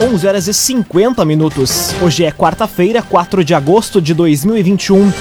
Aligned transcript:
11 0.00 0.26
horas 0.28 0.46
e 0.46 0.54
50 0.54 1.24
minutos. 1.24 1.92
Hoje 2.00 2.24
é 2.24 2.30
quarta-feira, 2.30 3.02
4 3.02 3.42
de 3.42 3.52
agosto 3.52 4.00
de 4.00 4.14
2021. 4.14 5.12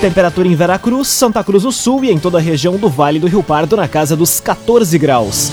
Temperatura 0.00 0.48
em 0.48 0.54
Veracruz, 0.56 1.06
Santa 1.06 1.44
Cruz 1.44 1.62
do 1.62 1.70
Sul 1.70 2.04
e 2.04 2.10
em 2.10 2.18
toda 2.18 2.38
a 2.38 2.40
região 2.40 2.76
do 2.76 2.88
Vale 2.88 3.20
do 3.20 3.28
Rio 3.28 3.40
Pardo 3.40 3.76
na 3.76 3.86
casa 3.86 4.16
dos 4.16 4.40
14 4.40 4.98
graus. 4.98 5.52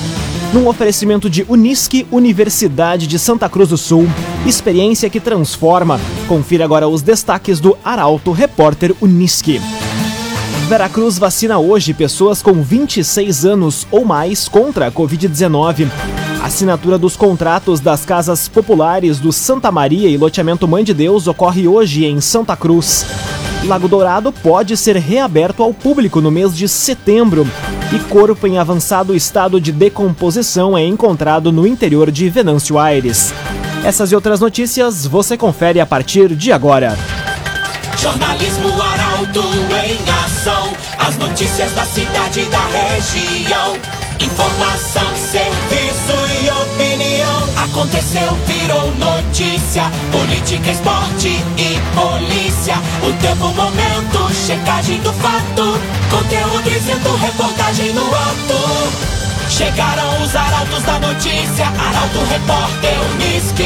Num 0.51 0.67
oferecimento 0.67 1.29
de 1.29 1.45
Unisque, 1.47 2.07
Universidade 2.11 3.05
de 3.05 3.19
Santa 3.19 3.47
Cruz 3.47 3.69
do 3.69 3.77
Sul. 3.77 4.07
Experiência 4.43 5.07
que 5.07 5.19
transforma. 5.19 5.99
Confira 6.27 6.65
agora 6.65 6.87
os 6.87 7.03
destaques 7.03 7.59
do 7.59 7.77
Arauto 7.85 8.31
Repórter 8.31 8.95
Unisque. 8.99 9.61
Veracruz 10.67 11.19
vacina 11.19 11.59
hoje 11.59 11.93
pessoas 11.93 12.41
com 12.41 12.53
26 12.63 13.45
anos 13.45 13.85
ou 13.91 14.03
mais 14.03 14.47
contra 14.47 14.87
a 14.87 14.91
Covid-19. 14.91 15.89
Assinatura 16.43 16.97
dos 16.97 17.15
contratos 17.15 17.79
das 17.79 18.03
casas 18.03 18.49
populares 18.49 19.17
do 19.17 19.31
Santa 19.31 19.71
Maria 19.71 20.09
e 20.09 20.17
loteamento 20.17 20.67
Mãe 20.67 20.83
de 20.83 20.93
Deus 20.93 21.25
ocorre 21.25 21.69
hoje 21.69 22.03
em 22.03 22.19
Santa 22.19 22.53
Cruz. 22.57 23.05
Lago 23.63 23.87
Dourado 23.87 24.29
pode 24.29 24.75
ser 24.75 24.97
reaberto 24.97 25.63
ao 25.63 25.73
público 25.73 26.19
no 26.19 26.29
mês 26.29 26.53
de 26.53 26.67
setembro. 26.67 27.47
E 27.93 27.99
corpo 28.09 28.45
em 28.45 28.57
avançado 28.57 29.15
estado 29.15 29.61
de 29.61 29.71
decomposição 29.71 30.77
é 30.77 30.85
encontrado 30.85 31.49
no 31.49 31.65
interior 31.65 32.11
de 32.11 32.29
Venâncio 32.29 32.77
Aires. 32.77 33.33
Essas 33.81 34.11
e 34.11 34.15
outras 34.15 34.41
notícias 34.41 35.07
você 35.07 35.37
confere 35.37 35.79
a 35.79 35.85
partir 35.85 36.35
de 36.35 36.51
agora. 36.51 36.97
Jornalismo 37.97 38.67
Arauto 38.81 39.39
em 39.39 40.25
ação. 40.25 40.73
As 40.99 41.17
notícias 41.17 41.71
da 41.71 41.85
cidade 41.85 42.41
e 42.41 42.45
da 42.47 42.65
região. 42.65 43.77
Informação, 44.19 45.15
serviço. 45.15 45.52
Aconteceu, 47.73 48.31
virou 48.45 48.93
notícia. 48.97 49.85
Política, 50.11 50.69
esporte 50.69 51.29
e 51.57 51.79
polícia. 51.95 52.75
O 53.01 53.11
tempo, 53.19 53.47
momento, 53.47 54.31
checagem 54.45 54.99
do 55.01 55.11
fato. 55.13 55.73
Conteúdo 56.11 56.69
dizendo, 56.69 57.15
reportagem 57.15 57.91
no 57.93 58.03
ato. 58.03 59.49
Chegaram 59.49 60.21
os 60.21 60.35
arautos 60.35 60.83
da 60.83 60.99
notícia. 60.99 61.65
Arauto, 61.65 62.19
repórter, 62.29 62.93
Unisque. 63.15 63.63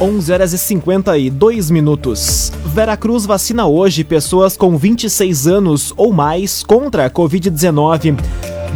11 0.00 0.32
horas 0.32 0.52
e 0.54 0.58
52 0.58 1.70
minutos. 1.70 2.50
Veracruz 2.64 3.26
vacina 3.26 3.66
hoje 3.66 4.04
pessoas 4.04 4.56
com 4.56 4.78
26 4.78 5.46
anos 5.46 5.92
ou 5.98 6.14
mais 6.14 6.62
contra 6.62 7.04
a 7.04 7.10
Covid-19. 7.10 8.16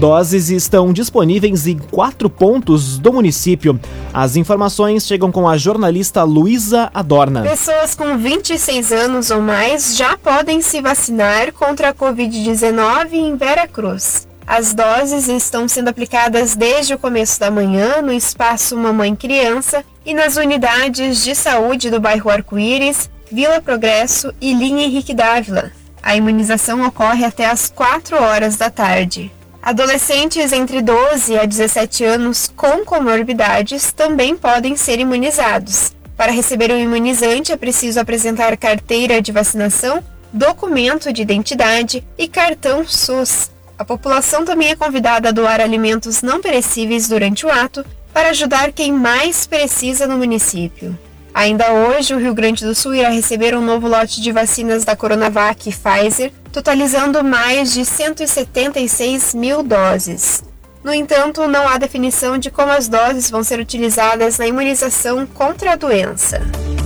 Doses 0.00 0.48
estão 0.48 0.94
disponíveis 0.94 1.66
em 1.66 1.76
quatro 1.76 2.30
pontos 2.30 2.96
do 2.96 3.12
município. 3.12 3.78
As 4.14 4.34
informações 4.34 5.06
chegam 5.06 5.30
com 5.30 5.46
a 5.46 5.58
jornalista 5.58 6.22
Luísa 6.22 6.90
Adorna. 6.94 7.42
Pessoas 7.42 7.94
com 7.94 8.16
26 8.16 8.92
anos 8.92 9.30
ou 9.30 9.42
mais 9.42 9.98
já 9.98 10.16
podem 10.16 10.62
se 10.62 10.80
vacinar 10.80 11.52
contra 11.52 11.90
a 11.90 11.94
Covid-19 11.94 13.12
em 13.12 13.36
Veracruz. 13.36 14.26
As 14.46 14.72
doses 14.72 15.28
estão 15.28 15.68
sendo 15.68 15.88
aplicadas 15.88 16.56
desde 16.56 16.94
o 16.94 16.98
começo 16.98 17.38
da 17.38 17.50
manhã 17.50 18.00
no 18.00 18.10
espaço 18.14 18.78
Mamãe 18.78 19.14
Criança 19.14 19.84
e 20.06 20.14
nas 20.14 20.38
unidades 20.38 21.22
de 21.22 21.34
saúde 21.34 21.90
do 21.90 22.00
bairro 22.00 22.30
Arco-Íris, 22.30 23.10
Vila 23.30 23.60
Progresso 23.60 24.32
e 24.40 24.54
Linha 24.54 24.86
Henrique 24.86 25.12
Dávila. 25.12 25.70
A 26.02 26.16
imunização 26.16 26.86
ocorre 26.86 27.26
até 27.26 27.44
às 27.44 27.68
4 27.68 28.16
horas 28.16 28.56
da 28.56 28.70
tarde. 28.70 29.30
Adolescentes 29.62 30.52
entre 30.52 30.80
12 30.80 31.38
a 31.38 31.44
17 31.44 32.02
anos 32.02 32.50
com 32.56 32.82
comorbidades 32.84 33.92
também 33.92 34.34
podem 34.34 34.74
ser 34.74 34.98
imunizados. 34.98 35.92
Para 36.16 36.32
receber 36.32 36.70
o 36.70 36.78
imunizante 36.78 37.52
é 37.52 37.56
preciso 37.56 38.00
apresentar 38.00 38.56
carteira 38.56 39.20
de 39.20 39.32
vacinação, 39.32 40.02
documento 40.32 41.12
de 41.12 41.20
identidade 41.20 42.02
e 42.16 42.26
cartão 42.26 42.86
SUS. 42.86 43.50
A 43.78 43.84
população 43.84 44.44
também 44.46 44.68
é 44.68 44.76
convidada 44.76 45.28
a 45.28 45.32
doar 45.32 45.60
alimentos 45.60 46.22
não 46.22 46.40
perecíveis 46.40 47.06
durante 47.08 47.44
o 47.44 47.50
ato 47.50 47.84
para 48.14 48.30
ajudar 48.30 48.72
quem 48.72 48.92
mais 48.92 49.46
precisa 49.46 50.06
no 50.06 50.16
município. 50.16 50.98
Ainda 51.34 51.72
hoje, 51.72 52.14
o 52.14 52.18
Rio 52.18 52.34
Grande 52.34 52.64
do 52.64 52.74
Sul 52.74 52.94
irá 52.94 53.08
receber 53.10 53.54
um 53.54 53.64
novo 53.64 53.86
lote 53.86 54.20
de 54.20 54.32
vacinas 54.32 54.84
da 54.84 54.96
Coronavac 54.96 55.68
e 55.68 55.72
Pfizer, 55.72 56.32
totalizando 56.52 57.22
mais 57.22 57.72
de 57.72 57.84
176 57.84 59.34
mil 59.34 59.62
doses. 59.62 60.42
No 60.82 60.94
entanto, 60.94 61.46
não 61.46 61.68
há 61.68 61.76
definição 61.76 62.38
de 62.38 62.50
como 62.50 62.72
as 62.72 62.88
doses 62.88 63.30
vão 63.30 63.44
ser 63.44 63.60
utilizadas 63.60 64.38
na 64.38 64.46
imunização 64.46 65.26
contra 65.26 65.72
a 65.72 65.76
doença. 65.76 66.40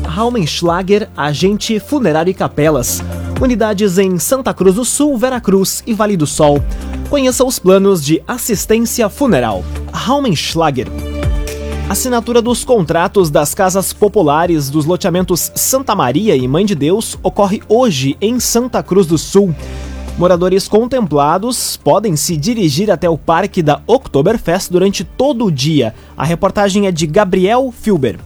Raumenschlager, 0.04 1.08
agente 1.16 1.78
funerário 1.78 2.30
e 2.30 2.34
capelas. 2.34 3.00
Unidades 3.40 3.98
em 3.98 4.18
Santa 4.18 4.52
Cruz 4.52 4.74
do 4.74 4.84
Sul, 4.84 5.16
Veracruz 5.16 5.82
e 5.86 5.94
Vale 5.94 6.16
do 6.16 6.26
Sol. 6.26 6.60
Conheça 7.08 7.44
os 7.44 7.58
planos 7.58 8.04
de 8.04 8.20
assistência 8.26 9.08
funeral. 9.08 9.64
Raumenschlager. 9.92 10.88
Assinatura 11.86 12.40
dos 12.40 12.64
contratos 12.64 13.30
das 13.30 13.52
casas 13.52 13.92
populares 13.92 14.70
dos 14.70 14.86
loteamentos 14.86 15.52
Santa 15.54 15.94
Maria 15.94 16.34
e 16.34 16.48
Mãe 16.48 16.64
de 16.64 16.74
Deus 16.74 17.18
ocorre 17.22 17.62
hoje 17.68 18.16
em 18.22 18.40
Santa 18.40 18.82
Cruz 18.82 19.06
do 19.06 19.18
Sul. 19.18 19.54
Moradores 20.16 20.66
contemplados 20.66 21.76
podem 21.76 22.16
se 22.16 22.38
dirigir 22.38 22.90
até 22.90 23.08
o 23.08 23.18
parque 23.18 23.62
da 23.62 23.82
Oktoberfest 23.86 24.70
durante 24.70 25.04
todo 25.04 25.44
o 25.44 25.52
dia. 25.52 25.94
A 26.16 26.24
reportagem 26.24 26.86
é 26.86 26.90
de 26.90 27.06
Gabriel 27.06 27.70
Filber. 27.70 28.18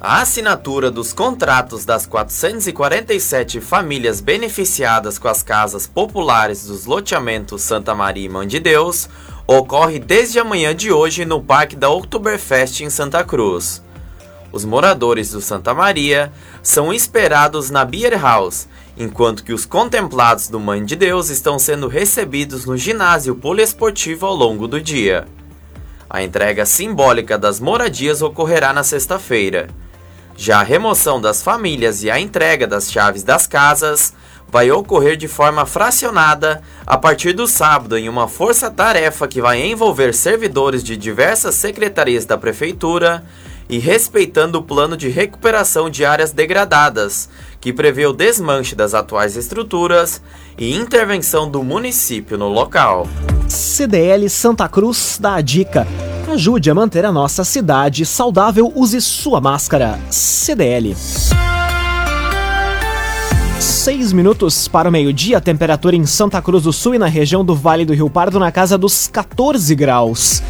A 0.00 0.22
assinatura 0.22 0.90
dos 0.90 1.12
contratos 1.12 1.84
das 1.84 2.06
447 2.06 3.60
famílias 3.60 4.20
beneficiadas 4.20 5.18
com 5.18 5.28
as 5.28 5.42
casas 5.42 5.86
populares 5.86 6.64
dos 6.64 6.86
loteamentos 6.86 7.60
Santa 7.60 7.94
Maria 7.94 8.24
e 8.24 8.28
Mãe 8.28 8.46
de 8.46 8.60
Deus 8.60 9.08
ocorre 9.56 9.98
desde 9.98 10.38
a 10.38 10.44
manhã 10.44 10.72
de 10.72 10.92
hoje 10.92 11.24
no 11.24 11.42
Parque 11.42 11.74
da 11.74 11.90
Oktoberfest 11.90 12.82
em 12.82 12.88
Santa 12.90 13.24
Cruz. 13.24 13.82
Os 14.52 14.64
moradores 14.64 15.32
do 15.32 15.40
Santa 15.40 15.74
Maria 15.74 16.32
são 16.62 16.92
esperados 16.92 17.68
na 17.68 17.84
Beer 17.84 18.16
House, 18.20 18.68
enquanto 18.96 19.42
que 19.42 19.52
os 19.52 19.66
contemplados 19.66 20.46
do 20.46 20.60
Mãe 20.60 20.84
de 20.84 20.94
Deus 20.94 21.30
estão 21.30 21.58
sendo 21.58 21.88
recebidos 21.88 22.64
no 22.64 22.76
ginásio 22.76 23.34
poliesportivo 23.34 24.24
ao 24.24 24.36
longo 24.36 24.68
do 24.68 24.80
dia. 24.80 25.26
A 26.08 26.22
entrega 26.22 26.64
simbólica 26.64 27.36
das 27.36 27.58
moradias 27.58 28.22
ocorrerá 28.22 28.72
na 28.72 28.84
sexta-feira. 28.84 29.68
Já 30.36 30.60
a 30.60 30.64
remoção 30.64 31.20
das 31.20 31.42
famílias 31.42 32.04
e 32.04 32.10
a 32.10 32.20
entrega 32.20 32.68
das 32.68 32.90
chaves 32.90 33.24
das 33.24 33.48
casas 33.48 34.14
vai 34.50 34.70
ocorrer 34.70 35.16
de 35.16 35.28
forma 35.28 35.64
fracionada 35.64 36.62
a 36.86 36.98
partir 36.98 37.32
do 37.32 37.46
sábado 37.46 37.96
em 37.96 38.08
uma 38.08 38.26
força-tarefa 38.26 39.28
que 39.28 39.40
vai 39.40 39.60
envolver 39.62 40.12
servidores 40.12 40.82
de 40.82 40.96
diversas 40.96 41.54
secretarias 41.54 42.24
da 42.24 42.36
prefeitura 42.36 43.24
e 43.68 43.78
respeitando 43.78 44.58
o 44.58 44.62
plano 44.62 44.96
de 44.96 45.08
recuperação 45.08 45.88
de 45.88 46.04
áreas 46.04 46.32
degradadas, 46.32 47.28
que 47.60 47.72
prevê 47.72 48.04
o 48.04 48.12
desmanche 48.12 48.74
das 48.74 48.94
atuais 48.94 49.36
estruturas 49.36 50.20
e 50.58 50.74
intervenção 50.74 51.48
do 51.48 51.62
município 51.62 52.36
no 52.36 52.48
local. 52.48 53.06
CDL 53.48 54.28
Santa 54.28 54.68
Cruz 54.68 55.18
dá 55.20 55.36
a 55.36 55.40
dica. 55.40 55.86
Ajude 56.32 56.70
a 56.70 56.74
manter 56.74 57.04
a 57.04 57.12
nossa 57.12 57.44
cidade 57.44 58.04
saudável, 58.04 58.72
use 58.74 59.00
sua 59.00 59.40
máscara. 59.40 60.00
CDL. 60.10 60.96
Seis 63.82 64.12
minutos 64.12 64.68
para 64.68 64.90
o 64.90 64.92
meio-dia, 64.92 65.40
temperatura 65.40 65.96
em 65.96 66.04
Santa 66.04 66.42
Cruz 66.42 66.64
do 66.64 66.70
Sul 66.70 66.96
e 66.96 66.98
na 66.98 67.06
região 67.06 67.42
do 67.42 67.54
Vale 67.54 67.86
do 67.86 67.94
Rio 67.94 68.10
Pardo 68.10 68.38
na 68.38 68.52
casa 68.52 68.76
dos 68.76 69.08
14 69.08 69.74
graus. 69.74 70.42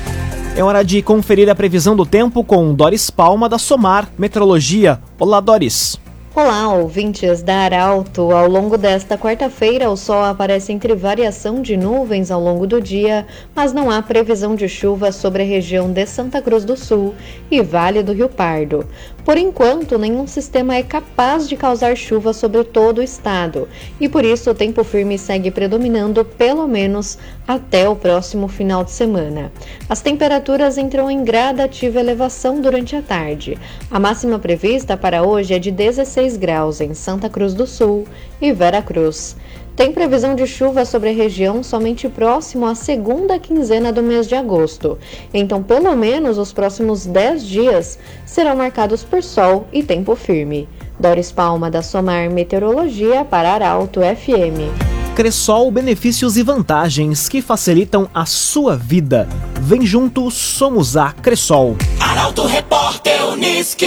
É 0.56 0.64
hora 0.64 0.82
de 0.82 1.00
conferir 1.00 1.48
a 1.48 1.54
previsão 1.54 1.94
do 1.94 2.04
tempo 2.04 2.42
com 2.42 2.74
Doris 2.74 3.08
Palma 3.08 3.48
da 3.48 3.56
Somar 3.56 4.08
Metrologia. 4.18 5.00
Olá, 5.16 5.38
Doris. 5.38 5.96
Olá, 6.32 6.72
ouvintes 6.72 7.42
da 7.42 7.64
Arauto. 7.64 8.30
Ao 8.30 8.48
longo 8.48 8.78
desta 8.78 9.18
quarta-feira, 9.18 9.90
o 9.90 9.96
sol 9.96 10.22
aparece 10.22 10.72
entre 10.72 10.94
variação 10.94 11.60
de 11.60 11.76
nuvens 11.76 12.30
ao 12.30 12.40
longo 12.40 12.68
do 12.68 12.80
dia, 12.80 13.26
mas 13.52 13.72
não 13.72 13.90
há 13.90 14.00
previsão 14.00 14.54
de 14.54 14.68
chuva 14.68 15.10
sobre 15.10 15.42
a 15.42 15.46
região 15.46 15.90
de 15.90 16.06
Santa 16.06 16.40
Cruz 16.40 16.64
do 16.64 16.76
Sul 16.76 17.16
e 17.50 17.60
Vale 17.60 18.04
do 18.04 18.12
Rio 18.12 18.28
Pardo. 18.28 18.86
Por 19.24 19.36
enquanto, 19.36 19.98
nenhum 19.98 20.24
sistema 20.28 20.76
é 20.76 20.84
capaz 20.84 21.48
de 21.48 21.56
causar 21.56 21.96
chuva 21.96 22.32
sobre 22.32 22.62
todo 22.62 22.98
o 22.98 23.02
estado, 23.02 23.68
e 24.00 24.08
por 24.08 24.24
isso 24.24 24.50
o 24.50 24.54
tempo 24.54 24.84
firme 24.84 25.18
segue 25.18 25.50
predominando 25.50 26.24
pelo 26.24 26.68
menos 26.68 27.18
até 27.50 27.88
o 27.88 27.96
próximo 27.96 28.46
final 28.46 28.84
de 28.84 28.92
semana. 28.92 29.50
As 29.88 30.00
temperaturas 30.00 30.78
entram 30.78 31.10
em 31.10 31.24
gradativa 31.24 31.98
elevação 31.98 32.60
durante 32.60 32.94
a 32.94 33.02
tarde. 33.02 33.58
A 33.90 33.98
máxima 33.98 34.38
prevista 34.38 34.96
para 34.96 35.24
hoje 35.24 35.54
é 35.54 35.58
de 35.58 35.72
16 35.72 36.36
graus 36.36 36.80
em 36.80 36.94
Santa 36.94 37.28
Cruz 37.28 37.52
do 37.52 37.66
Sul 37.66 38.06
e 38.40 38.52
Vera 38.52 38.80
Cruz. 38.80 39.36
Tem 39.74 39.90
previsão 39.90 40.36
de 40.36 40.46
chuva 40.46 40.84
sobre 40.84 41.08
a 41.08 41.12
região 41.12 41.60
somente 41.60 42.08
próximo 42.08 42.66
à 42.66 42.76
segunda 42.76 43.36
quinzena 43.36 43.92
do 43.92 44.00
mês 44.00 44.28
de 44.28 44.36
agosto. 44.36 44.96
Então, 45.34 45.60
pelo 45.60 45.96
menos 45.96 46.38
os 46.38 46.52
próximos 46.52 47.04
10 47.04 47.44
dias 47.44 47.98
serão 48.24 48.54
marcados 48.54 49.02
por 49.02 49.24
sol 49.24 49.66
e 49.72 49.82
tempo 49.82 50.14
firme. 50.14 50.68
Doris 51.00 51.32
Palma, 51.32 51.68
da 51.68 51.82
Somar 51.82 52.30
Meteorologia, 52.30 53.24
para 53.24 53.54
Arauto 53.54 54.02
FM. 54.02 54.89
Cressol, 55.14 55.70
benefícios 55.72 56.36
e 56.36 56.42
vantagens 56.42 57.28
que 57.28 57.42
facilitam 57.42 58.08
a 58.14 58.24
sua 58.24 58.76
vida. 58.76 59.28
Vem 59.60 59.84
junto, 59.84 60.30
somos 60.30 60.96
a 60.96 61.12
Cressol. 61.12 61.76
Arauto 61.98 62.46
Repórter 62.46 63.26
Uniski. 63.26 63.86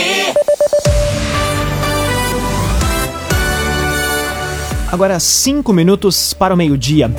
Agora, 4.92 5.20
cinco 5.20 5.72
minutos 5.72 6.34
para 6.34 6.54
o 6.54 6.58
meio-dia. 6.58 7.10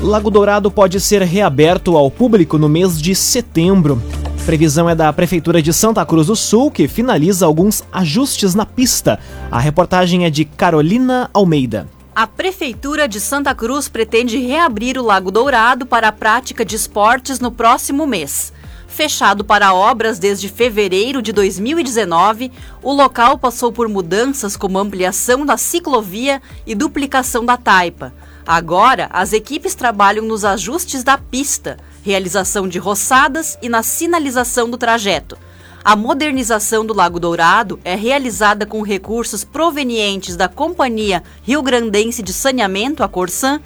Lago 0.00 0.30
Dourado 0.30 0.70
pode 0.70 0.98
ser 0.98 1.22
reaberto 1.22 1.96
ao 1.96 2.10
público 2.10 2.56
no 2.58 2.68
mês 2.70 3.00
de 3.00 3.14
setembro. 3.14 4.02
Previsão 4.46 4.88
é 4.88 4.94
da 4.94 5.12
Prefeitura 5.12 5.62
de 5.62 5.72
Santa 5.72 6.04
Cruz 6.04 6.26
do 6.26 6.34
Sul, 6.34 6.70
que 6.70 6.88
finaliza 6.88 7.46
alguns 7.46 7.84
ajustes 7.92 8.54
na 8.54 8.66
pista. 8.66 9.20
A 9.50 9.60
reportagem 9.60 10.24
é 10.24 10.30
de 10.30 10.44
Carolina 10.44 11.30
Almeida. 11.32 11.86
A 12.14 12.26
Prefeitura 12.26 13.08
de 13.08 13.18
Santa 13.18 13.54
Cruz 13.54 13.88
pretende 13.88 14.36
reabrir 14.36 14.98
o 14.98 15.02
Lago 15.02 15.30
Dourado 15.30 15.86
para 15.86 16.08
a 16.08 16.12
prática 16.12 16.62
de 16.62 16.76
esportes 16.76 17.40
no 17.40 17.50
próximo 17.50 18.06
mês. 18.06 18.52
Fechado 18.86 19.42
para 19.42 19.72
obras 19.72 20.18
desde 20.18 20.50
fevereiro 20.50 21.22
de 21.22 21.32
2019, 21.32 22.52
o 22.82 22.92
local 22.92 23.38
passou 23.38 23.72
por 23.72 23.88
mudanças 23.88 24.58
como 24.58 24.78
ampliação 24.78 25.46
da 25.46 25.56
ciclovia 25.56 26.42
e 26.66 26.74
duplicação 26.74 27.46
da 27.46 27.56
taipa. 27.56 28.12
Agora, 28.46 29.08
as 29.10 29.32
equipes 29.32 29.74
trabalham 29.74 30.26
nos 30.26 30.44
ajustes 30.44 31.02
da 31.02 31.16
pista, 31.16 31.78
realização 32.04 32.68
de 32.68 32.78
roçadas 32.78 33.56
e 33.62 33.70
na 33.70 33.82
sinalização 33.82 34.68
do 34.68 34.76
trajeto. 34.76 35.38
A 35.84 35.96
modernização 35.96 36.86
do 36.86 36.94
Lago 36.94 37.18
Dourado 37.18 37.80
é 37.84 37.96
realizada 37.96 38.64
com 38.64 38.82
recursos 38.82 39.42
provenientes 39.42 40.36
da 40.36 40.48
Companhia 40.48 41.24
Rio 41.42 41.60
Grandense 41.60 42.22
de 42.22 42.32
Saneamento, 42.32 43.02
a 43.02 43.08
Corsan, 43.08 43.60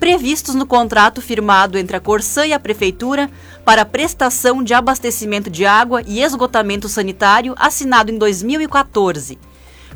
previstos 0.00 0.56
no 0.56 0.66
contrato 0.66 1.22
firmado 1.22 1.78
entre 1.78 1.96
a 1.96 2.00
Corsã 2.00 2.44
e 2.44 2.52
a 2.52 2.58
Prefeitura 2.58 3.30
para 3.64 3.84
prestação 3.84 4.64
de 4.64 4.74
abastecimento 4.74 5.48
de 5.48 5.64
água 5.64 6.02
e 6.04 6.20
esgotamento 6.20 6.88
sanitário 6.88 7.54
assinado 7.56 8.10
em 8.10 8.18
2014. 8.18 9.38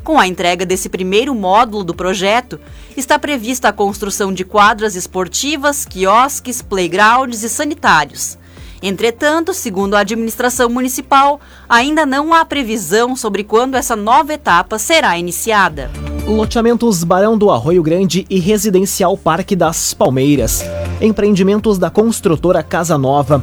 Com 0.01 0.17
a 0.17 0.25
entrega 0.25 0.65
desse 0.65 0.87
primeiro 0.87 1.35
módulo 1.35 1.83
do 1.83 1.93
projeto, 1.93 2.57
está 2.95 3.19
prevista 3.19 3.67
a 3.67 3.73
construção 3.73 4.33
de 4.33 4.45
quadras 4.45 4.95
esportivas, 4.95 5.83
quiosques, 5.83 6.61
playgrounds 6.61 7.43
e 7.43 7.49
sanitários. 7.49 8.37
Entretanto, 8.81 9.53
segundo 9.53 9.95
a 9.95 9.99
administração 9.99 10.69
municipal, 10.69 11.39
ainda 11.67 12.05
não 12.05 12.33
há 12.33 12.45
previsão 12.45 13.15
sobre 13.15 13.43
quando 13.43 13.75
essa 13.75 13.95
nova 13.95 14.33
etapa 14.33 14.77
será 14.77 15.17
iniciada. 15.17 15.89
Loteamentos 16.27 17.03
Barão 17.03 17.37
do 17.37 17.51
Arroio 17.51 17.83
Grande 17.83 18.25
e 18.29 18.39
Residencial 18.39 19.17
Parque 19.17 19.55
das 19.55 19.93
Palmeiras. 19.93 20.63
Empreendimentos 20.99 21.77
da 21.77 21.89
construtora 21.89 22.63
Casa 22.63 22.97
Nova. 22.97 23.41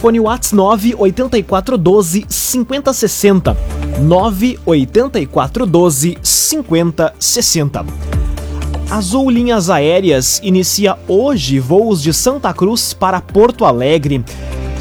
Fone 0.00 0.20
Whats 0.20 0.52
98412 0.52 2.26
5060. 2.28 3.56
98412 4.00 6.18
5060. 6.22 7.84
Azul 8.90 9.30
Linhas 9.30 9.70
Aéreas 9.70 10.40
inicia 10.42 10.98
hoje 11.08 11.58
voos 11.58 12.02
de 12.02 12.12
Santa 12.12 12.52
Cruz 12.52 12.92
para 12.92 13.20
Porto 13.20 13.64
Alegre. 13.64 14.22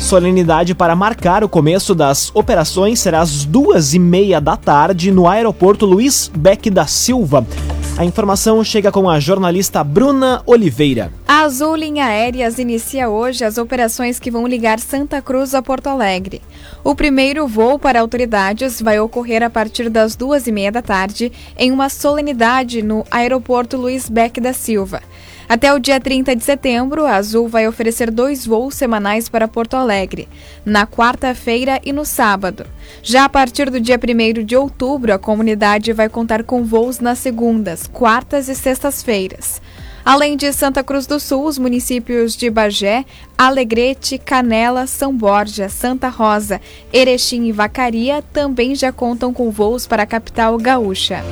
Solenidade 0.02 0.74
para 0.74 0.96
marcar 0.96 1.44
o 1.44 1.48
começo 1.48 1.94
das 1.94 2.32
operações 2.34 3.00
será 3.00 3.22
às 3.22 3.46
duas 3.46 3.94
e 3.94 4.00
meia 4.00 4.42
da 4.42 4.58
tarde 4.58 5.12
no 5.12 5.28
aeroporto 5.28 5.86
Luiz 5.86 6.30
Beck 6.36 6.70
da 6.72 6.88
Silva. 6.88 7.46
A 7.98 8.04
informação 8.04 8.64
chega 8.64 8.92
com 8.92 9.08
a 9.08 9.20
jornalista 9.20 9.84
Bruna 9.84 10.42
Oliveira. 10.46 11.14
A 11.28 11.42
Azul 11.42 11.76
Linha 11.76 12.06
Aéreas 12.06 12.58
inicia 12.58 13.10
hoje 13.10 13.46
as 13.46 13.58
operações 13.58 14.20
que 14.20 14.32
vão 14.32 14.48
ligar 14.48 14.80
Santa 14.80 15.22
Cruz 15.22 15.54
a 15.54 15.62
Porto 15.62 15.88
Alegre. 15.88 16.42
O 16.84 16.96
primeiro 16.96 17.48
voo 17.48 17.78
para 17.78 18.02
autoridades 18.02 18.82
vai 18.82 19.00
ocorrer 19.00 19.44
a 19.44 19.50
partir 19.50 19.88
das 19.88 20.16
duas 20.16 20.48
e 20.48 20.52
meia 20.52 20.72
da 20.72 20.82
tarde 20.82 21.32
em 21.58 21.72
uma 21.72 21.90
solenidade 21.90 22.82
no 22.82 23.06
aeroporto 23.12 23.78
Luiz 23.78 24.10
Beck 24.10 24.42
da 24.42 24.52
Silva. 24.52 25.02
Até 25.52 25.74
o 25.74 25.80
dia 25.80 26.00
30 26.00 26.34
de 26.34 26.46
setembro, 26.46 27.06
a 27.06 27.18
Azul 27.18 27.46
vai 27.50 27.68
oferecer 27.68 28.10
dois 28.10 28.46
voos 28.46 28.74
semanais 28.74 29.28
para 29.28 29.50
Porto 29.50 29.74
Alegre, 29.74 30.30
na 30.64 30.88
quarta-feira 30.88 31.78
e 31.84 31.92
no 31.92 32.06
sábado. 32.06 32.66
Já 33.04 33.26
a 33.26 33.30
partir 33.30 33.70
do 33.70 33.78
dia 33.78 34.00
1 34.00 34.46
de 34.46 34.56
outubro, 34.56 35.14
a 35.14 35.20
comunidade 35.20 35.92
vai 35.92 36.08
contar 36.08 36.46
com 36.46 36.64
voos 36.64 37.02
nas 37.02 37.20
segundas, 37.20 37.86
quartas 37.86 38.48
e 38.48 38.56
sextas-feiras. 38.56 39.62
Além 40.04 40.36
de 40.36 40.52
Santa 40.52 40.84
Cruz 40.84 41.06
do 41.06 41.20
Sul, 41.20 41.46
os 41.46 41.58
municípios 41.58 42.36
de 42.36 42.50
Bagé, 42.50 43.06
Alegrete, 43.38 44.18
Canela, 44.18 44.88
São 44.88 45.16
Borja, 45.16 45.70
Santa 45.70 46.10
Rosa, 46.10 46.60
Erechim 46.92 47.46
e 47.46 47.52
Vacaria 47.52 48.24
também 48.34 48.76
já 48.76 48.92
contam 48.92 49.34
com 49.34 49.52
voos 49.52 49.86
para 49.86 50.04
a 50.04 50.08
capital 50.08 50.58
gaúcha 50.58 51.24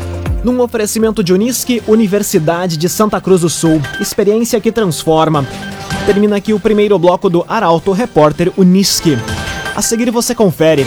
num 0.43 0.61
oferecimento 0.61 1.23
de 1.23 1.33
Unisque, 1.33 1.83
Universidade 1.87 2.77
de 2.77 2.87
Santa 2.87 3.19
Cruz 3.19 3.41
do 3.41 3.49
Sul. 3.49 3.81
Experiência 3.99 4.59
que 4.59 4.71
transforma. 4.71 5.45
Termina 6.05 6.37
aqui 6.37 6.53
o 6.53 6.59
primeiro 6.59 6.97
bloco 6.97 7.29
do 7.29 7.45
Arauto 7.47 7.91
Repórter 7.91 8.51
Unisque. 8.57 9.17
A 9.75 9.81
seguir 9.81 10.09
você 10.11 10.33
confere. 10.33 10.85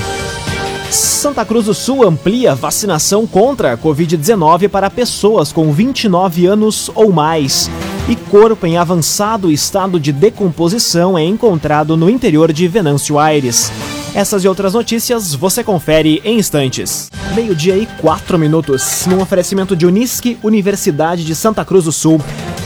Santa 0.92 1.42
Cruz 1.42 1.64
do 1.64 1.72
Sul 1.72 2.06
amplia 2.06 2.54
vacinação 2.54 3.26
contra 3.26 3.72
a 3.72 3.78
Covid-19 3.78 4.68
para 4.68 4.90
pessoas 4.90 5.50
com 5.50 5.72
29 5.72 6.44
anos 6.44 6.90
ou 6.94 7.10
mais. 7.10 7.70
E 8.06 8.14
corpo 8.14 8.66
em 8.66 8.76
avançado 8.76 9.50
estado 9.50 9.98
de 9.98 10.12
decomposição 10.12 11.16
é 11.16 11.24
encontrado 11.24 11.96
no 11.96 12.10
interior 12.10 12.52
de 12.52 12.68
Venâncio 12.68 13.18
Aires. 13.18 13.72
Essas 14.14 14.44
e 14.44 14.48
outras 14.48 14.74
notícias 14.74 15.34
você 15.34 15.64
confere 15.64 16.20
em 16.26 16.38
instantes. 16.38 17.08
Meio-dia 17.34 17.78
e 17.78 17.86
quatro 17.86 18.38
minutos, 18.38 19.06
num 19.06 19.22
oferecimento 19.22 19.74
de 19.74 19.86
Unisque, 19.86 20.36
Universidade 20.42 21.24
de 21.24 21.34
Santa 21.34 21.64
Cruz 21.64 21.86
do 21.86 21.92
Sul. 21.92 22.20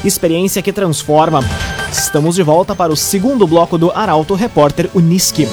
Experiência 0.05 0.61
que 0.61 0.73
transforma. 0.73 1.45
Estamos 1.93 2.35
de 2.35 2.43
volta 2.43 2.75
para 2.75 2.93
o 2.93 2.97
segundo 2.97 3.47
bloco 3.47 3.79
do 3.79 3.93
Arauto 3.93 4.35
Repórter 4.35 4.91
Unisque. 4.93 5.47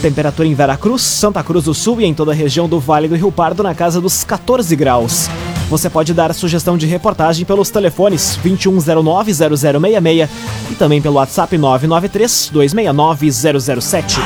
Temperatura 0.00 0.48
em 0.48 0.54
Veracruz, 0.54 1.02
Santa 1.02 1.42
Cruz 1.42 1.66
do 1.66 1.74
Sul 1.74 2.00
e 2.00 2.06
em 2.06 2.14
toda 2.14 2.32
a 2.32 2.34
região 2.34 2.66
do 2.66 2.80
Vale 2.80 3.06
do 3.06 3.14
Rio 3.14 3.30
Pardo 3.30 3.62
na 3.62 3.74
casa 3.74 4.00
dos 4.00 4.24
14 4.24 4.74
graus. 4.74 5.28
Você 5.68 5.90
pode 5.90 6.14
dar 6.14 6.34
sugestão 6.34 6.78
de 6.78 6.86
reportagem 6.86 7.44
pelos 7.44 7.68
telefones 7.70 8.38
2109-0066 8.42 10.26
e 10.70 10.74
também 10.74 11.02
pelo 11.02 11.16
WhatsApp 11.16 11.54
993-269-007. 11.58 14.20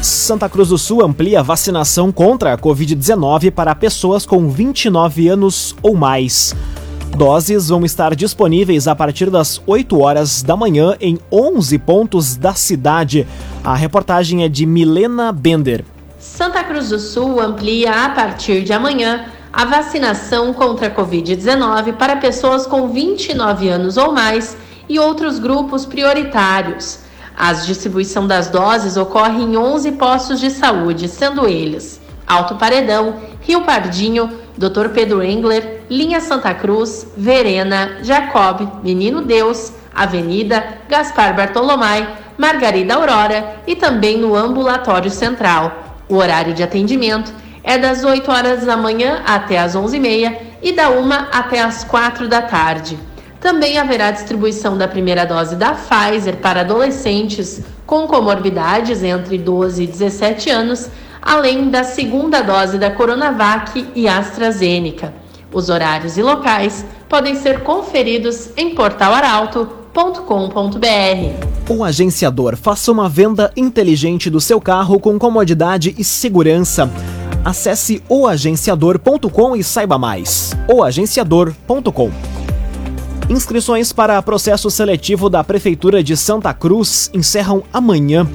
Santa 0.00 0.48
Cruz 0.48 0.68
do 0.68 0.78
Sul 0.78 1.04
amplia 1.04 1.40
a 1.40 1.42
vacinação 1.42 2.12
contra 2.12 2.54
a 2.54 2.58
Covid-19 2.58 3.50
para 3.50 3.74
pessoas 3.74 4.24
com 4.24 4.48
29 4.48 5.26
anos 5.28 5.74
ou 5.82 5.96
mais. 5.96 6.54
Doses 7.16 7.68
vão 7.68 7.84
estar 7.84 8.14
disponíveis 8.16 8.88
a 8.88 8.94
partir 8.94 9.30
das 9.30 9.62
8 9.64 10.00
horas 10.00 10.42
da 10.42 10.56
manhã 10.56 10.96
em 11.00 11.16
11 11.30 11.78
pontos 11.78 12.36
da 12.36 12.54
cidade. 12.54 13.24
A 13.62 13.74
reportagem 13.74 14.42
é 14.42 14.48
de 14.48 14.66
Milena 14.66 15.30
Bender. 15.30 15.84
Santa 16.18 16.64
Cruz 16.64 16.88
do 16.88 16.98
Sul 16.98 17.40
amplia 17.40 18.04
a 18.04 18.08
partir 18.08 18.64
de 18.64 18.72
amanhã 18.72 19.26
a 19.52 19.64
vacinação 19.64 20.52
contra 20.52 20.88
a 20.88 20.90
Covid-19 20.90 21.92
para 21.92 22.16
pessoas 22.16 22.66
com 22.66 22.88
29 22.88 23.68
anos 23.68 23.96
ou 23.96 24.12
mais 24.12 24.56
e 24.88 24.98
outros 24.98 25.38
grupos 25.38 25.86
prioritários. 25.86 26.98
A 27.36 27.52
distribuição 27.52 28.26
das 28.26 28.48
doses 28.48 28.96
ocorre 28.96 29.40
em 29.40 29.56
11 29.56 29.92
postos 29.92 30.40
de 30.40 30.50
saúde, 30.50 31.08
sendo 31.08 31.46
eles 31.46 32.00
Alto 32.26 32.56
Paredão, 32.56 33.16
Rio 33.40 33.62
Pardinho, 33.62 34.30
Dr. 34.56 34.90
Pedro 34.94 35.22
Engler, 35.22 35.82
Linha 35.90 36.20
Santa 36.20 36.54
Cruz, 36.54 37.06
Verena, 37.16 37.98
Jacob, 38.02 38.82
Menino 38.82 39.22
Deus, 39.22 39.72
Avenida, 39.94 40.64
Gaspar 40.88 41.34
Bartolomai, 41.34 42.08
Margarida 42.38 42.94
Aurora 42.94 43.56
e 43.66 43.74
também 43.74 44.18
no 44.18 44.36
Ambulatório 44.36 45.10
Central. 45.10 46.02
O 46.08 46.16
horário 46.16 46.54
de 46.54 46.62
atendimento 46.62 47.32
é 47.62 47.78
das 47.78 48.04
8 48.04 48.30
horas 48.30 48.64
da 48.64 48.76
manhã 48.76 49.22
até 49.26 49.58
as 49.58 49.74
11h30 49.74 50.36
e 50.62 50.72
da 50.72 50.90
1 50.90 51.12
até 51.32 51.60
as 51.60 51.82
4 51.84 52.28
da 52.28 52.42
tarde. 52.42 52.98
Também 53.40 53.78
haverá 53.78 54.10
distribuição 54.10 54.78
da 54.78 54.88
primeira 54.88 55.26
dose 55.26 55.56
da 55.56 55.74
Pfizer 55.74 56.36
para 56.36 56.60
adolescentes 56.60 57.60
com 57.86 58.06
comorbidades 58.06 59.02
entre 59.02 59.36
12 59.36 59.82
e 59.82 59.86
17 59.86 60.50
anos 60.50 60.88
além 61.24 61.70
da 61.70 61.82
segunda 61.82 62.42
dose 62.42 62.78
da 62.78 62.90
Coronavac 62.90 63.86
e 63.94 64.06
AstraZeneca. 64.06 65.14
Os 65.52 65.70
horários 65.70 66.18
e 66.18 66.22
locais 66.22 66.84
podem 67.08 67.34
ser 67.34 67.62
conferidos 67.62 68.50
em 68.56 68.74
portalaralto.com.br. 68.74 71.72
O 71.72 71.82
agenciador 71.82 72.56
faça 72.56 72.92
uma 72.92 73.08
venda 73.08 73.50
inteligente 73.56 74.28
do 74.28 74.40
seu 74.40 74.60
carro 74.60 75.00
com 75.00 75.18
comodidade 75.18 75.94
e 75.96 76.04
segurança. 76.04 76.90
Acesse 77.44 78.02
oagenciador.com 78.08 79.56
e 79.56 79.64
saiba 79.64 79.98
mais. 79.98 80.54
oagenciador.com 80.68 82.10
Inscrições 83.30 83.92
para 83.92 84.20
processo 84.20 84.70
seletivo 84.70 85.30
da 85.30 85.42
Prefeitura 85.42 86.02
de 86.02 86.16
Santa 86.16 86.52
Cruz 86.52 87.10
encerram 87.14 87.62
amanhã. 87.72 88.26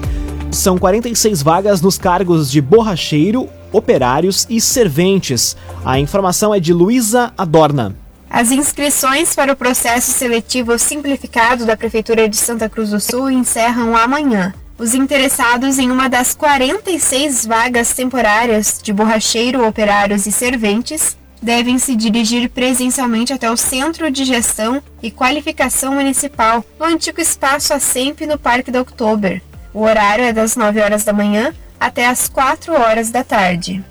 São 0.60 0.78
46 0.78 1.42
vagas 1.42 1.82
nos 1.82 1.98
cargos 1.98 2.52
de 2.52 2.60
borracheiro, 2.60 3.48
operários 3.72 4.46
e 4.50 4.60
serventes. 4.60 5.56
A 5.86 5.98
informação 5.98 6.54
é 6.54 6.60
de 6.60 6.74
Luísa 6.74 7.32
Adorna. 7.38 7.96
As 8.30 8.52
inscrições 8.52 9.34
para 9.34 9.54
o 9.54 9.56
processo 9.56 10.12
seletivo 10.12 10.78
simplificado 10.78 11.66
da 11.66 11.78
Prefeitura 11.78 12.28
de 12.28 12.36
Santa 12.36 12.68
Cruz 12.68 12.90
do 12.90 13.00
Sul 13.00 13.32
encerram 13.32 13.96
amanhã. 13.96 14.54
Os 14.78 14.94
interessados 14.94 15.80
em 15.80 15.90
uma 15.90 16.10
das 16.10 16.36
46 16.36 17.46
vagas 17.46 17.94
temporárias 17.94 18.82
de 18.84 18.92
borracheiro, 18.92 19.66
operários 19.66 20.28
e 20.28 20.32
serventes 20.32 21.18
devem 21.42 21.80
se 21.80 21.96
dirigir 21.96 22.50
presencialmente 22.50 23.32
até 23.32 23.50
o 23.50 23.56
Centro 23.56 24.12
de 24.12 24.26
Gestão 24.26 24.84
e 25.02 25.10
Qualificação 25.10 25.94
Municipal, 25.94 26.66
no 26.78 26.86
antigo 26.86 27.22
espaço 27.22 27.74
ASEMP 27.74 28.26
no 28.26 28.38
Parque 28.38 28.70
da 28.70 28.82
Oktober. 28.82 29.42
O 29.74 29.82
horário 29.84 30.26
é 30.26 30.34
das 30.34 30.56
9 30.56 30.82
horas 30.82 31.04
da 31.04 31.14
manhã 31.14 31.54
até 31.80 32.08
as 32.08 32.28
4 32.28 32.74
horas 32.74 33.10
da 33.10 33.24
tarde. 33.24 33.84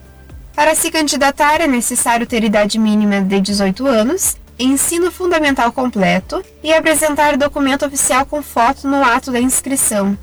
Para 0.55 0.75
se 0.75 0.91
candidatar 0.91 1.61
é 1.61 1.67
necessário 1.67 2.27
ter 2.27 2.43
idade 2.43 2.79
mínima 2.79 3.21
de 3.21 3.41
18 3.41 3.87
anos, 3.87 4.37
ensino 4.59 5.11
fundamental 5.11 5.71
completo 5.71 6.45
e 6.65 6.73
apresentar 6.73 7.37
documento 7.37 7.87
oficial 7.87 8.27
com 8.27 8.43
foto 8.43 8.89
no 8.89 9.03
ato 9.05 9.31
da 9.31 9.41
inscrição. 9.41 10.19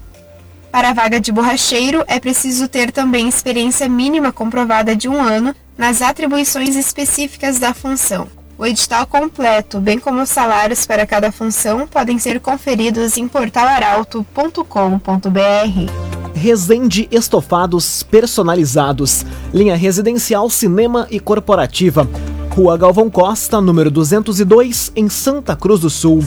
Para 0.72 0.90
a 0.90 0.94
vaga 0.94 1.22
de 1.22 1.32
borracheiro, 1.32 2.04
é 2.06 2.20
preciso 2.20 2.68
ter 2.68 2.92
também 2.92 3.30
experiência 3.30 3.88
mínima 3.88 4.34
comprovada 4.34 4.94
de 4.94 5.08
um 5.08 5.22
ano 5.22 5.56
nas 5.78 6.02
atribuições 6.02 6.76
específicas 6.76 7.60
da 7.60 7.74
função. 7.74 8.28
O 8.58 8.66
edital 8.66 9.06
completo, 9.06 9.82
bem 9.82 10.00
como 10.00 10.22
os 10.22 10.30
salários 10.30 10.86
para 10.86 11.06
cada 11.06 11.30
função, 11.30 11.86
podem 11.86 12.18
ser 12.18 12.40
conferidos 12.40 13.18
em 13.18 13.28
portalaralto.com.br. 13.28 15.92
Resende 16.34 17.08
Estofados 17.12 18.04
Personalizados, 18.04 19.26
linha 19.54 19.76
residencial, 19.76 20.50
cinema 20.50 21.06
e 21.12 21.20
corporativa. 21.20 22.08
Rua 22.50 22.78
Galvão 22.78 23.10
Costa, 23.10 23.60
número 23.60 23.92
202, 23.92 24.94
em 24.96 25.10
Santa 25.10 25.56
Cruz 25.56 25.82
do 25.82 25.90
Sul. 25.90 26.24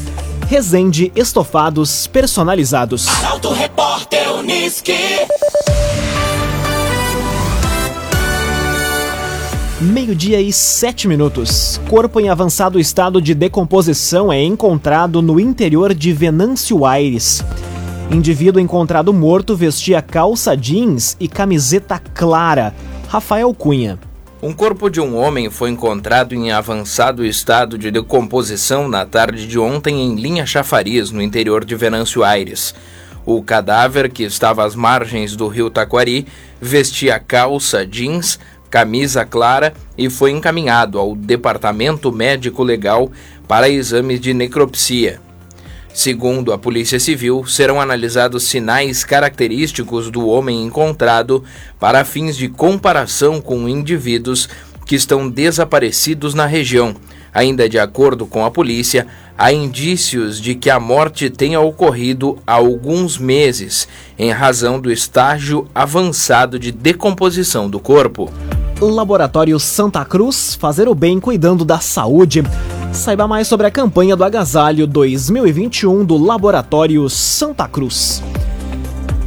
Resende 0.46 1.10
Estofados 1.16 2.06
Personalizados. 2.06 3.08
Arauto 3.08 3.52
Repórter 3.52 4.34
Uniski. 4.34 4.92
Meio-dia 9.80 10.40
e 10.40 10.52
sete 10.52 11.06
minutos. 11.06 11.80
Corpo 11.88 12.18
em 12.18 12.28
avançado 12.28 12.80
estado 12.80 13.22
de 13.22 13.32
decomposição 13.32 14.32
é 14.32 14.42
encontrado 14.42 15.22
no 15.22 15.38
interior 15.38 15.94
de 15.94 16.12
Venâncio 16.12 16.84
Aires. 16.84 17.44
Indivíduo 18.10 18.60
encontrado 18.60 19.12
morto 19.12 19.54
vestia 19.54 20.02
calça 20.02 20.56
jeans 20.56 21.16
e 21.20 21.28
camiseta 21.28 21.96
clara. 22.12 22.74
Rafael 23.06 23.54
Cunha. 23.54 24.00
Um 24.42 24.52
corpo 24.52 24.90
de 24.90 25.00
um 25.00 25.16
homem 25.16 25.48
foi 25.48 25.70
encontrado 25.70 26.34
em 26.34 26.50
avançado 26.50 27.24
estado 27.24 27.78
de 27.78 27.92
decomposição 27.92 28.88
na 28.88 29.06
tarde 29.06 29.46
de 29.46 29.60
ontem 29.60 30.02
em 30.02 30.16
Linha 30.16 30.44
Chafariz, 30.44 31.12
no 31.12 31.22
interior 31.22 31.64
de 31.64 31.76
Venâncio 31.76 32.24
Aires. 32.24 32.74
O 33.24 33.42
cadáver, 33.42 34.10
que 34.10 34.22
estava 34.22 34.64
às 34.64 34.74
margens 34.74 35.36
do 35.36 35.48
rio 35.48 35.68
Taquari, 35.68 36.26
vestia 36.60 37.20
calça 37.20 37.86
jeans, 37.86 38.40
camisa 38.70 39.24
clara 39.24 39.72
e 39.96 40.10
foi 40.10 40.30
encaminhado 40.30 40.98
ao 40.98 41.14
Departamento 41.14 42.12
Médico 42.12 42.62
Legal 42.62 43.10
para 43.46 43.68
exames 43.68 44.20
de 44.20 44.34
necropsia. 44.34 45.20
Segundo 45.92 46.52
a 46.52 46.58
Polícia 46.58 47.00
Civil, 47.00 47.44
serão 47.46 47.80
analisados 47.80 48.44
sinais 48.44 49.04
característicos 49.04 50.10
do 50.10 50.28
homem 50.28 50.64
encontrado 50.64 51.42
para 51.80 52.04
fins 52.04 52.36
de 52.36 52.48
comparação 52.48 53.40
com 53.40 53.68
indivíduos 53.68 54.48
que 54.86 54.94
estão 54.94 55.28
desaparecidos 55.28 56.34
na 56.34 56.46
região. 56.46 56.94
Ainda 57.34 57.68
de 57.68 57.78
acordo 57.78 58.26
com 58.26 58.44
a 58.44 58.50
polícia, 58.50 59.06
há 59.36 59.52
indícios 59.52 60.40
de 60.40 60.54
que 60.54 60.70
a 60.70 60.80
morte 60.80 61.28
tenha 61.30 61.60
ocorrido 61.60 62.38
há 62.46 62.54
alguns 62.54 63.18
meses, 63.18 63.86
em 64.18 64.30
razão 64.30 64.80
do 64.80 64.90
estágio 64.90 65.68
avançado 65.74 66.58
de 66.58 66.72
decomposição 66.72 67.68
do 67.68 67.78
corpo. 67.78 68.32
Laboratório 68.86 69.58
Santa 69.58 70.04
Cruz, 70.04 70.54
fazer 70.54 70.88
o 70.88 70.94
bem 70.94 71.18
cuidando 71.18 71.64
da 71.64 71.80
saúde. 71.80 72.44
Saiba 72.92 73.26
mais 73.26 73.48
sobre 73.48 73.66
a 73.66 73.70
campanha 73.72 74.14
do 74.14 74.22
Agasalho 74.22 74.86
2021 74.86 76.04
do 76.04 76.16
Laboratório 76.16 77.08
Santa 77.10 77.66
Cruz. 77.66 78.22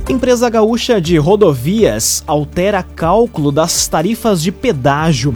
Empresa 0.09 0.49
Gaúcha 0.49 1.01
de 1.01 1.17
Rodovias 1.17 2.23
altera 2.25 2.81
cálculo 2.81 3.51
das 3.51 3.87
tarifas 3.89 4.41
de 4.41 4.53
pedágio. 4.53 5.33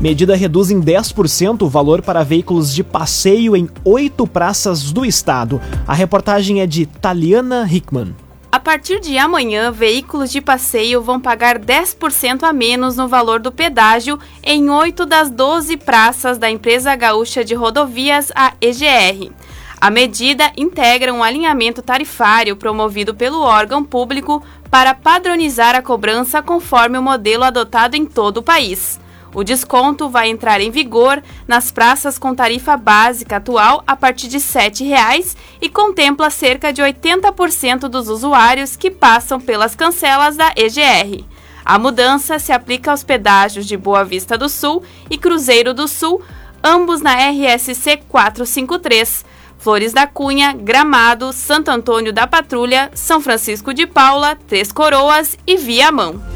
Medida 0.00 0.34
reduz 0.34 0.72
em 0.72 0.80
10% 0.80 1.62
o 1.62 1.68
valor 1.68 2.02
para 2.02 2.24
veículos 2.24 2.74
de 2.74 2.82
passeio 2.82 3.56
em 3.56 3.68
oito 3.84 4.26
praças 4.26 4.90
do 4.90 5.04
estado. 5.04 5.60
A 5.86 5.94
reportagem 5.94 6.60
é 6.60 6.66
de 6.66 6.84
Taliana 6.84 7.64
Hickman. 7.70 8.12
A 8.52 8.60
partir 8.60 9.00
de 9.00 9.16
amanhã, 9.16 9.72
veículos 9.72 10.30
de 10.30 10.38
passeio 10.38 11.00
vão 11.00 11.18
pagar 11.18 11.58
10% 11.58 12.42
a 12.42 12.52
menos 12.52 12.98
no 12.98 13.08
valor 13.08 13.40
do 13.40 13.50
pedágio 13.50 14.20
em 14.44 14.68
8 14.68 15.06
das 15.06 15.30
12 15.30 15.78
praças 15.78 16.36
da 16.36 16.50
empresa 16.50 16.94
gaúcha 16.94 17.42
de 17.42 17.54
rodovias, 17.54 18.30
a 18.34 18.52
EGR. 18.60 19.32
A 19.80 19.90
medida 19.90 20.52
integra 20.54 21.14
um 21.14 21.24
alinhamento 21.24 21.80
tarifário 21.80 22.54
promovido 22.54 23.14
pelo 23.14 23.40
órgão 23.40 23.82
público 23.82 24.42
para 24.70 24.92
padronizar 24.92 25.74
a 25.74 25.80
cobrança 25.80 26.42
conforme 26.42 26.98
o 26.98 27.02
modelo 27.02 27.44
adotado 27.44 27.96
em 27.96 28.04
todo 28.04 28.36
o 28.36 28.42
país. 28.42 29.00
O 29.34 29.42
desconto 29.42 30.10
vai 30.10 30.28
entrar 30.28 30.60
em 30.60 30.70
vigor 30.70 31.22
nas 31.48 31.70
praças 31.70 32.18
com 32.18 32.34
tarifa 32.34 32.76
básica 32.76 33.36
atual 33.36 33.82
a 33.86 33.96
partir 33.96 34.28
de 34.28 34.36
R$ 34.36 34.42
7,00 34.42 35.36
e 35.60 35.68
contempla 35.68 36.28
cerca 36.28 36.72
de 36.72 36.82
80% 36.82 37.88
dos 37.88 38.08
usuários 38.08 38.76
que 38.76 38.90
passam 38.90 39.40
pelas 39.40 39.74
cancelas 39.74 40.36
da 40.36 40.52
EGR. 40.54 41.24
A 41.64 41.78
mudança 41.78 42.38
se 42.38 42.52
aplica 42.52 42.90
aos 42.90 43.02
pedágios 43.02 43.66
de 43.66 43.76
Boa 43.76 44.04
Vista 44.04 44.36
do 44.36 44.48
Sul 44.48 44.82
e 45.08 45.16
Cruzeiro 45.16 45.72
do 45.72 45.88
Sul, 45.88 46.20
ambos 46.62 47.00
na 47.00 47.14
RSC 47.14 47.98
453. 48.08 49.24
Flores 49.58 49.92
da 49.92 50.08
Cunha, 50.08 50.52
Gramado, 50.52 51.32
Santo 51.32 51.70
Antônio 51.70 52.12
da 52.12 52.26
Patrulha, 52.26 52.90
São 52.94 53.20
Francisco 53.20 53.72
de 53.72 53.86
Paula, 53.86 54.36
Três 54.48 54.72
Coroas 54.72 55.38
e 55.46 55.56
Viamão. 55.56 56.31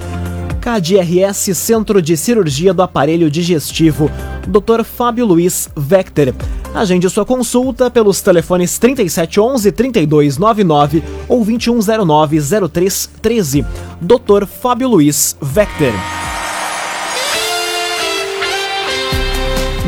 KDRS 0.66 1.54
Centro 1.54 2.02
de 2.02 2.16
Cirurgia 2.16 2.74
do 2.74 2.82
Aparelho 2.82 3.30
Digestivo, 3.30 4.10
Dr. 4.48 4.82
Fábio 4.82 5.24
Luiz 5.24 5.68
Vector. 5.76 6.34
Agende 6.74 7.08
sua 7.08 7.24
consulta 7.24 7.88
pelos 7.88 8.20
telefones 8.20 8.76
3711 8.76 9.70
3299 9.70 11.04
ou 11.28 11.44
2109 11.44 12.40
0313. 12.68 13.64
Dr. 14.00 14.44
Fábio 14.44 14.88
Luiz 14.88 15.36
Vector. 15.40 15.92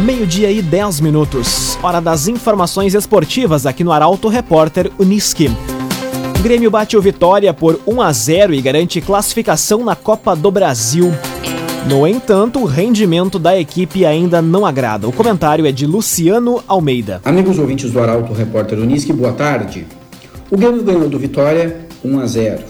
Meio-dia 0.05 0.53
e 0.53 0.63
10 0.63 1.01
minutos. 1.01 1.77
Hora 1.83 2.01
das 2.01 2.29
informações 2.29 2.95
esportivas 2.95 3.67
aqui 3.67 3.83
no 3.83 3.91
Arauto 3.91 4.29
Repórter 4.29 4.93
Uniski. 4.97 5.51
O 6.39 6.41
Grêmio 6.41 6.71
bate 6.71 6.97
o 6.97 7.03
Vitória 7.03 7.53
por 7.53 7.81
1 7.85 8.01
a 8.01 8.13
0 8.13 8.55
e 8.55 8.63
garante 8.63 9.01
classificação 9.01 9.85
na 9.85 9.97
Copa 9.97 10.37
do 10.37 10.53
Brasil. 10.53 11.13
No 11.91 12.07
entanto, 12.07 12.61
o 12.61 12.65
rendimento 12.65 13.41
da 13.41 13.59
equipe 13.59 14.07
ainda 14.07 14.41
não 14.41 14.65
agrada. 14.65 15.09
O 15.09 15.13
comentário 15.13 15.67
é 15.67 15.73
de 15.73 15.85
Luciano 15.85 16.63
Almeida. 16.69 17.21
Amigos 17.25 17.59
ouvintes 17.59 17.91
do 17.91 18.01
Arauto 18.01 18.33
Repórter 18.33 18.79
Unisque, 18.79 19.13
boa 19.13 19.33
tarde. 19.33 19.85
O 20.49 20.57
Grêmio 20.57 20.85
ganhou 20.85 21.09
do 21.09 21.19
Vitória 21.19 21.81
1 22.05 22.21
a 22.21 22.27
0. 22.27 22.65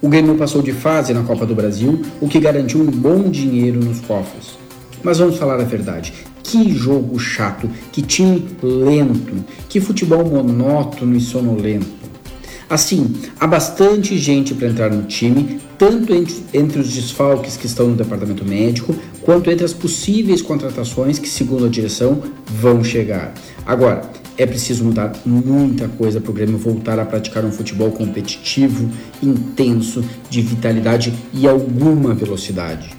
O 0.00 0.08
Grêmio 0.08 0.34
passou 0.36 0.62
de 0.62 0.72
fase 0.72 1.12
na 1.12 1.22
Copa 1.22 1.44
do 1.44 1.54
Brasil, 1.54 2.00
o 2.18 2.26
que 2.26 2.40
garantiu 2.40 2.80
um 2.80 2.86
bom 2.86 3.28
dinheiro 3.28 3.78
nos 3.78 4.00
cofres. 4.00 4.56
Mas 5.02 5.18
vamos 5.18 5.36
falar 5.36 5.60
a 5.60 5.64
verdade. 5.64 6.14
Que 6.42 6.72
jogo 6.72 7.18
chato, 7.18 7.68
que 7.92 8.00
time 8.00 8.42
lento, 8.62 9.44
que 9.68 9.80
futebol 9.80 10.24
monótono 10.24 11.14
e 11.14 11.20
sonolento. 11.20 12.05
Assim, 12.68 13.14
há 13.38 13.46
bastante 13.46 14.18
gente 14.18 14.52
para 14.52 14.66
entrar 14.66 14.90
no 14.90 15.04
time, 15.04 15.60
tanto 15.78 16.12
entre, 16.12 16.44
entre, 16.52 16.80
os 16.80 16.92
desfalques 16.92 17.56
que 17.56 17.66
estão 17.66 17.88
no 17.88 17.94
departamento 17.94 18.44
médico, 18.44 18.92
quanto 19.22 19.48
entre 19.50 19.64
as 19.64 19.72
possíveis 19.72 20.42
contratações 20.42 21.16
que, 21.16 21.28
segundo 21.28 21.66
a 21.66 21.68
direção, 21.68 22.20
vão 22.44 22.82
chegar. 22.82 23.32
Agora, 23.64 24.10
é 24.36 24.44
preciso 24.44 24.84
mudar 24.84 25.12
muita 25.24 25.86
coisa 25.86 26.20
para 26.20 26.30
o 26.30 26.34
Grêmio 26.34 26.58
voltar 26.58 26.98
a 26.98 27.04
praticar 27.04 27.44
um 27.44 27.52
futebol 27.52 27.92
competitivo, 27.92 28.90
intenso, 29.22 30.04
de 30.28 30.42
vitalidade 30.42 31.14
e 31.32 31.46
alguma 31.46 32.14
velocidade. 32.14 32.90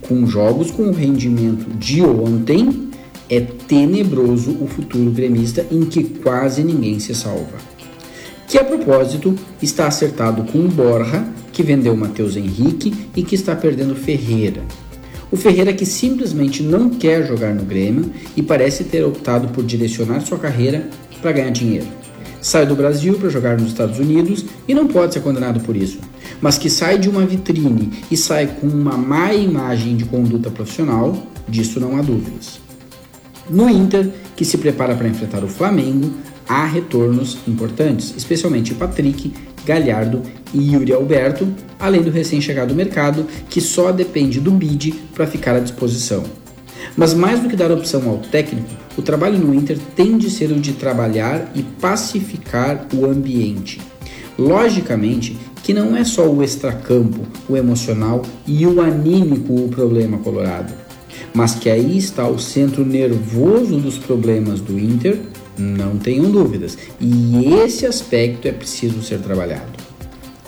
Com 0.00 0.26
jogos 0.26 0.70
com 0.70 0.84
o 0.84 0.92
rendimento 0.92 1.68
de 1.76 2.02
ontem, 2.02 2.88
é 3.28 3.40
tenebroso 3.40 4.56
o 4.58 4.66
futuro 4.66 5.10
gremista 5.10 5.66
em 5.70 5.84
que 5.84 6.02
quase 6.02 6.64
ninguém 6.64 6.98
se 6.98 7.14
salva 7.14 7.71
que 8.52 8.58
a 8.58 8.64
propósito 8.64 9.34
está 9.62 9.86
acertado 9.86 10.44
com 10.52 10.58
o 10.58 10.68
Borja, 10.68 11.24
que 11.50 11.62
vendeu 11.62 11.96
Matheus 11.96 12.36
Henrique 12.36 12.92
e 13.16 13.22
que 13.22 13.34
está 13.34 13.56
perdendo 13.56 13.96
Ferreira. 13.96 14.60
O 15.30 15.38
Ferreira 15.38 15.72
que 15.72 15.86
simplesmente 15.86 16.62
não 16.62 16.90
quer 16.90 17.26
jogar 17.26 17.54
no 17.54 17.64
Grêmio 17.64 18.12
e 18.36 18.42
parece 18.42 18.84
ter 18.84 19.06
optado 19.06 19.48
por 19.48 19.64
direcionar 19.64 20.20
sua 20.20 20.36
carreira 20.36 20.86
para 21.22 21.32
ganhar 21.32 21.48
dinheiro. 21.48 21.86
Sai 22.42 22.66
do 22.66 22.76
Brasil 22.76 23.14
para 23.14 23.30
jogar 23.30 23.58
nos 23.58 23.68
Estados 23.68 23.98
Unidos 23.98 24.44
e 24.68 24.74
não 24.74 24.86
pode 24.86 25.14
ser 25.14 25.20
condenado 25.20 25.60
por 25.60 25.74
isso, 25.74 26.00
mas 26.38 26.58
que 26.58 26.68
sai 26.68 26.98
de 26.98 27.08
uma 27.08 27.24
vitrine 27.24 27.90
e 28.10 28.18
sai 28.18 28.48
com 28.48 28.66
uma 28.66 28.98
má 28.98 29.32
imagem 29.32 29.96
de 29.96 30.04
conduta 30.04 30.50
profissional, 30.50 31.26
disso 31.48 31.80
não 31.80 31.96
há 31.96 32.02
dúvidas. 32.02 32.60
No 33.48 33.66
Inter, 33.70 34.10
que 34.36 34.44
se 34.44 34.58
prepara 34.58 34.94
para 34.94 35.08
enfrentar 35.08 35.42
o 35.42 35.48
Flamengo, 35.48 36.12
há 36.48 36.64
retornos 36.64 37.38
importantes, 37.46 38.14
especialmente 38.16 38.74
Patrick, 38.74 39.32
Galhardo 39.64 40.22
e 40.52 40.72
Yuri 40.72 40.92
Alberto, 40.92 41.48
além 41.78 42.02
do 42.02 42.10
recém-chegado 42.10 42.74
mercado, 42.74 43.26
que 43.48 43.60
só 43.60 43.92
depende 43.92 44.40
do 44.40 44.50
bid 44.50 44.92
para 45.14 45.26
ficar 45.26 45.54
à 45.54 45.60
disposição. 45.60 46.24
Mas 46.96 47.14
mais 47.14 47.40
do 47.40 47.48
que 47.48 47.56
dar 47.56 47.70
opção 47.70 48.08
ao 48.08 48.18
técnico, 48.18 48.68
o 48.96 49.02
trabalho 49.02 49.38
no 49.38 49.54
Inter 49.54 49.78
tem 49.96 50.18
de 50.18 50.28
ser 50.28 50.50
o 50.50 50.60
de 50.60 50.72
trabalhar 50.72 51.50
e 51.54 51.62
pacificar 51.62 52.86
o 52.94 53.06
ambiente. 53.06 53.80
Logicamente 54.38 55.38
que 55.62 55.72
não 55.72 55.96
é 55.96 56.04
só 56.04 56.28
o 56.28 56.42
extracampo, 56.42 57.20
o 57.48 57.56
emocional 57.56 58.22
e 58.46 58.66
o 58.66 58.80
anímico 58.80 59.54
o 59.54 59.68
problema 59.68 60.18
colorado, 60.18 60.72
mas 61.32 61.54
que 61.54 61.70
aí 61.70 61.96
está 61.96 62.26
o 62.26 62.38
centro 62.38 62.84
nervoso 62.84 63.76
dos 63.78 63.96
problemas 63.96 64.60
do 64.60 64.78
Inter 64.78 65.20
não 65.56 65.96
tenham 65.98 66.30
dúvidas. 66.30 66.76
E 67.00 67.54
esse 67.64 67.86
aspecto 67.86 68.46
é 68.48 68.52
preciso 68.52 69.02
ser 69.02 69.18
trabalhado. 69.18 69.82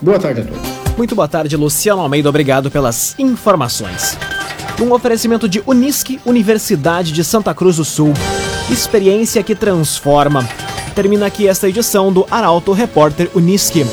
Boa 0.00 0.18
tarde 0.18 0.42
a 0.42 0.44
todos. 0.44 0.84
Muito 0.96 1.14
boa 1.14 1.28
tarde, 1.28 1.56
Luciano 1.56 2.02
Almeida. 2.02 2.28
Obrigado 2.28 2.70
pelas 2.70 3.14
informações. 3.18 4.16
Um 4.80 4.92
oferecimento 4.92 5.48
de 5.48 5.62
Unisque, 5.66 6.20
Universidade 6.24 7.12
de 7.12 7.24
Santa 7.24 7.54
Cruz 7.54 7.76
do 7.76 7.84
Sul. 7.84 8.12
Experiência 8.70 9.42
que 9.42 9.54
transforma. 9.54 10.48
Termina 10.94 11.26
aqui 11.26 11.48
esta 11.48 11.68
edição 11.68 12.12
do 12.12 12.26
Arauto 12.30 12.72
Repórter 12.72 13.30
Unisque. 13.34 13.84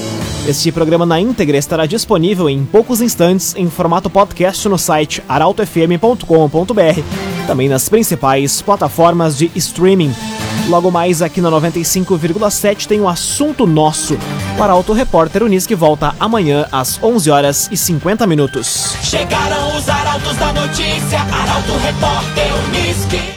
Este 0.47 0.71
programa 0.71 1.05
na 1.05 1.19
íntegra 1.19 1.57
estará 1.57 1.85
disponível 1.85 2.49
em 2.49 2.65
poucos 2.65 2.99
instantes 2.99 3.55
em 3.55 3.69
formato 3.69 4.09
podcast 4.09 4.67
no 4.67 4.77
site 4.77 5.23
arautofm.com.br, 5.29 7.01
também 7.45 7.69
nas 7.69 7.87
principais 7.87 8.61
plataformas 8.61 9.37
de 9.37 9.51
streaming. 9.55 10.11
Logo 10.71 10.89
mais 10.89 11.21
aqui 11.21 11.41
na 11.41 11.51
95,7 11.51 12.87
tem 12.87 13.01
o 13.01 13.03
um 13.03 13.09
assunto 13.09 13.67
nosso. 13.67 14.17
Para 14.57 14.71
Auto 14.71 14.93
Repórter 14.93 15.43
Unisque 15.43 15.75
volta 15.75 16.15
amanhã 16.17 16.65
às 16.71 16.97
11 17.03 17.29
horas 17.29 17.67
e 17.69 17.75
50 17.75 18.25
minutos. 18.25 18.95
Chegaram 19.03 19.75
os 19.75 19.89
arautos 19.89 20.37
da 20.37 20.53
notícia, 20.53 21.19
Arauto 21.19 21.73
Repórter 21.73 22.53
Unisque. 22.69 23.31